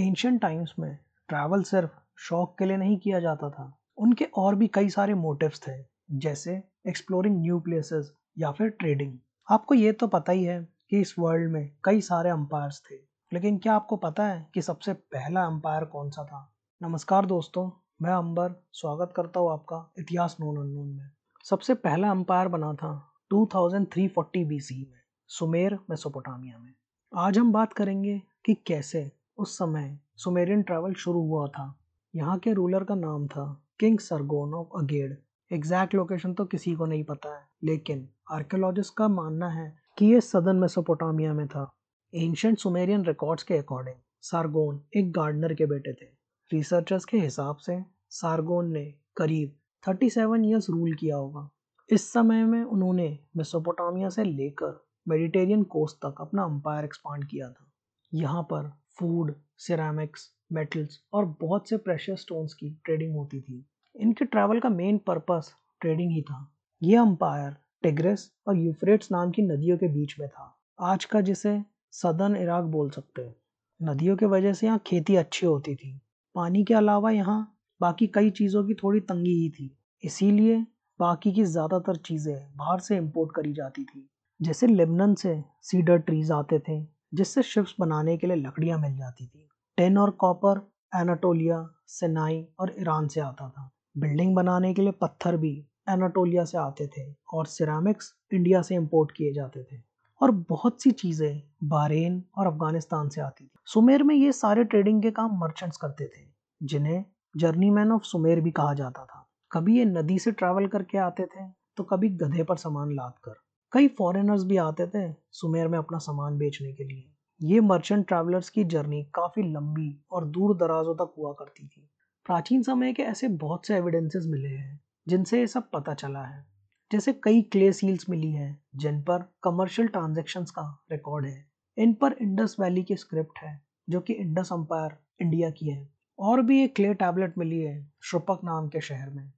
[0.00, 4.68] Ancient times में travel सिर्फ़ शौक के लिए नहीं किया जाता था। उनके और भी
[4.68, 9.18] कई सारे मोटिव्स थे, जैसे एक्सप्लोरिंग न्यू प्लेसेस या फिर ट्रेडिंग
[9.50, 12.94] आपको ये तो पता ही है कि इस वर्ल्ड में कई सारे अंपायर्स थे।
[13.32, 16.54] लेकिन क्या आपको पता है कि सबसे पहला अंपायर कौन सा था?
[16.82, 17.70] नमस्कार दोस्तों,
[18.02, 21.10] मैं अंबर, स्वागत करता हूँ आपका इतिहास नोन में।
[21.44, 26.72] सबसे पहला अंपायर बना था 2340 बीसी में, सुमेर, मेसोपोटामिया में।
[27.16, 31.74] आज हम बात करेंगे कि कैसे उस समय सुमेरियन ट्रैवल शुरू हुआ था।
[32.14, 33.44] यहाँ के रूलर का नाम था
[33.80, 35.16] king Sargon of Akkad.
[35.50, 40.20] Exact location तो किसी को नहीं पता है, लेकिन आर्कियोलॉजिस्ट का मानना है कि ये
[40.20, 41.70] सदन मेसोपोटामिया में था।
[42.12, 46.06] एंशंट सुमेरियन रिकॉर्ड्स के अकॉर्डिंग सारगोन एक गार्डनर के बेटे थे।
[46.50, 47.78] रिसर्चर्स के हिसाब से
[48.10, 48.84] सारगोन ने
[49.16, 51.48] करीब 37 सेवन ईयर्स रूल किया होगा।
[51.90, 57.70] इस समय में उन्होंने मेसोपोटामिया से लेकर मेडिटेरियन कोस्ट तक अपना अंपायर एक्सपांड किया था।
[58.12, 63.64] यहाँ पर फ़ूड सिरामिक्स मेटल्स और बहुत से प्रेशर स्टोन्स की ट्रेडिंग होती थी।
[63.96, 66.50] इनके ट्रैवल का मेन पर्पस ट्रेडिंग ही था।
[66.82, 71.60] ये अंपायर टिग्रेस और यूफ्रेट्स नाम की नदियों के बीच में था। आज का जिसे
[71.92, 73.34] सदर्न इराक बोल सकते हैं।
[73.80, 75.92] नदियों के वजह से यहाँ खेती अच्छी होती थी।
[76.34, 77.40] पानी के अलावा यहाँ
[77.80, 79.70] बाकी कई चीज़ों की थोड़ी तंगी ही थी।
[80.04, 80.56] इसीलिए
[81.00, 84.08] बाकी की ज़्यादातर चीज़ें बाहर से इम्पोर्ट करी जाती थी।
[84.40, 89.26] जैसे लेबनन से सीडर ट्रीज आते थे। जिससे शिप्स बनाने के लिए लकड़ियाँ मिल जाती
[89.26, 90.60] थी। टेन और कॉपर
[90.92, 95.52] एनाटोलिया सेनाई और ईरान से आता था। बिल्डिंग बनाने के लिए पत्थर भी
[95.88, 99.80] एनाटोलिया से आते थे और सिरामिक्स इंडिया से इंपोर्ट किए जाते थे।
[100.20, 105.02] और बहुत सी चीज़ें बारेन और अफ़गानिस्तान से आती थी। सुमेर में ये सारे ट्रेडिंग
[105.02, 106.26] के काम मर्चेंट्स करते थे,
[106.60, 110.98] जिन्हें जर्नी मैन ऑफ़ सुमेर भी कहा जाता था। कभी ये नदी से ट्रैवल करके
[110.98, 113.34] आते थे तो कभी गधे पर सामान लाद कर
[113.72, 118.50] कई फॉरेनर्स भी आते थे सुमेर में अपना सामान बेचने के लिए। ये मर्चेंट ट्रैवलर्स
[118.50, 121.90] की जर्नी काफ़ी लंबी और दूर दराजों तक हुआ करती थी।
[122.26, 126.46] प्राचीन समय के ऐसे बहुत से एविडेंसेस मिले हैं, जिनसे ये सब पता चला है।
[126.92, 132.12] जैसे कई क्ले सील्स मिली हैं, जिन पर कमर्शियल ट्रांजेक्शन का रिकॉर्ड है। इन पर
[132.12, 134.90] इंडस वैली की स्क्रिप्ट है, जो कि इंडस अंपायर
[135.22, 139.32] इंडिया की है। और भी एक क्ले टैबलेट मिली है श्रुपक नाम के शहर में।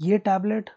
[0.00, 0.70] ये टैबलेट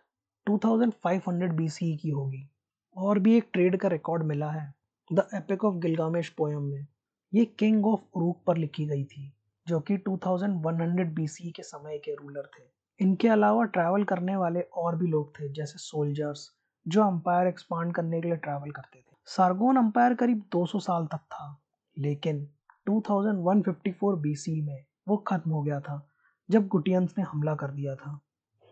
[0.48, 2.50] 2500 BCE की होगी।
[2.96, 4.74] और भी एक ट्रेड का रिकॉर्ड मिला है
[5.14, 6.88] the epic of Gilgamesh poem में।
[7.34, 9.34] ये किंग ऑफ़ उरूक पर लिखी गई थी,
[9.68, 12.64] जो कि 2100 बीसी के समय के रूलर थे।
[13.00, 16.50] इनके अलावा ट्रैवल करने वाले और भी लोग थे, जैसे सोल्जर्स
[16.88, 21.18] जो अंपायर एक्सपांड करने के लिए ट्रैवल करते थे। सारगोन अंपायर करीब 200 साल तक
[21.18, 21.62] था,
[21.98, 22.48] लेकिन
[22.86, 26.10] 2154 बीसी में वो खत्म हो गया था,
[26.50, 28.20] जब गुटियंस ने हमला कर दिया था।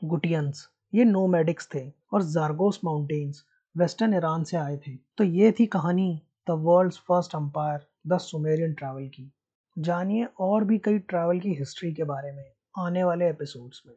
[0.04, 3.44] गुटियंस ये नोमैडिक्स थे और जारगोस माउंटेन्स
[3.78, 8.74] वेस्टर्न ईरान से आए थे। तो ये थी कहानी the world first empire the Sumerian
[8.74, 9.32] travel की।
[9.78, 12.46] जानिए और भी कई ट्रैवल की हिस्ट्री के बारे में
[12.78, 13.96] आने वाले एपिसोड्स में।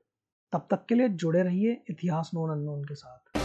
[0.53, 3.40] तब तक के लिए जुड़े रहिए इतिहास नोन अननोन के साथ।